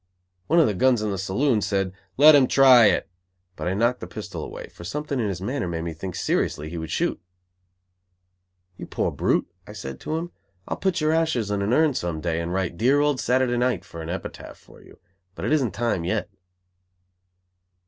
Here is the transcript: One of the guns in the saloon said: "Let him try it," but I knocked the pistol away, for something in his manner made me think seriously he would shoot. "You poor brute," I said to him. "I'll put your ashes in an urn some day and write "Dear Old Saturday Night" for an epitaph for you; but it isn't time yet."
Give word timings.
One 0.47 0.59
of 0.59 0.65
the 0.65 0.73
guns 0.73 1.03
in 1.03 1.11
the 1.11 1.17
saloon 1.19 1.61
said: 1.61 1.93
"Let 2.17 2.33
him 2.33 2.47
try 2.47 2.87
it," 2.87 3.07
but 3.55 3.67
I 3.67 3.75
knocked 3.75 3.99
the 3.99 4.07
pistol 4.07 4.43
away, 4.43 4.67
for 4.69 4.83
something 4.83 5.19
in 5.19 5.27
his 5.29 5.41
manner 5.43 5.67
made 5.67 5.83
me 5.83 5.93
think 5.93 6.15
seriously 6.15 6.71
he 6.71 6.77
would 6.79 6.89
shoot. 6.89 7.21
"You 8.77 8.87
poor 8.87 9.11
brute," 9.11 9.47
I 9.67 9.73
said 9.73 9.99
to 9.99 10.17
him. 10.17 10.31
"I'll 10.67 10.77
put 10.77 11.01
your 11.01 11.11
ashes 11.11 11.51
in 11.51 11.61
an 11.61 11.71
urn 11.71 11.93
some 11.93 12.19
day 12.19 12.41
and 12.41 12.51
write 12.51 12.77
"Dear 12.77 12.99
Old 12.99 13.19
Saturday 13.19 13.57
Night" 13.57 13.85
for 13.85 14.01
an 14.01 14.09
epitaph 14.09 14.57
for 14.57 14.81
you; 14.81 14.97
but 15.35 15.45
it 15.45 15.51
isn't 15.51 15.75
time 15.75 16.03
yet." 16.03 16.31